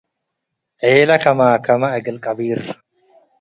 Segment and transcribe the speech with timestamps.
[0.89, 2.59] ዔለ ከማከመ እግል ቀቢር